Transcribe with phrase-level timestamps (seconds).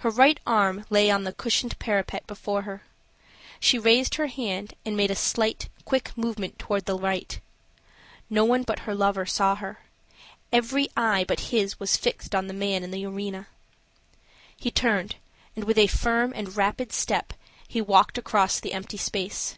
[0.00, 2.82] Her right arm lay on the cushioned parapet before her.
[3.58, 7.40] She raised her hand, and made a slight, quick movement toward the right.
[8.28, 9.78] No one but her lover saw her.
[10.52, 13.46] Every eye but his was fixed on the man in the arena.
[14.54, 15.16] He turned,
[15.56, 17.32] and with a firm and rapid step
[17.66, 19.56] he walked across the empty space.